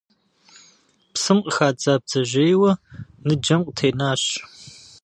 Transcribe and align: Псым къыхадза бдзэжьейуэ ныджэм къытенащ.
Псым 1.13 1.39
къыхадза 1.43 1.93
бдзэжьейуэ 2.01 2.71
ныджэм 3.27 3.61
къытенащ. 3.65 4.23